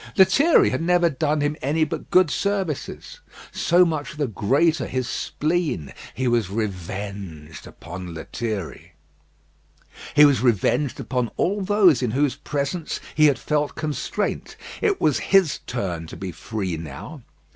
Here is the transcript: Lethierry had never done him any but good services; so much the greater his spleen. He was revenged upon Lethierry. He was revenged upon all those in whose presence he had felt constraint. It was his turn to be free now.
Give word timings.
Lethierry 0.17 0.71
had 0.71 0.81
never 0.81 1.11
done 1.11 1.41
him 1.41 1.55
any 1.61 1.83
but 1.83 2.09
good 2.09 2.31
services; 2.31 3.19
so 3.51 3.85
much 3.85 4.17
the 4.17 4.25
greater 4.25 4.87
his 4.87 5.07
spleen. 5.07 5.93
He 6.15 6.27
was 6.27 6.49
revenged 6.49 7.67
upon 7.67 8.11
Lethierry. 8.15 8.93
He 10.15 10.25
was 10.25 10.41
revenged 10.41 10.99
upon 10.99 11.29
all 11.37 11.61
those 11.61 12.01
in 12.01 12.09
whose 12.17 12.35
presence 12.35 12.99
he 13.13 13.27
had 13.27 13.37
felt 13.37 13.75
constraint. 13.75 14.55
It 14.81 14.99
was 14.99 15.19
his 15.19 15.59
turn 15.67 16.07
to 16.07 16.17
be 16.17 16.31
free 16.31 16.77
now. 16.77 17.21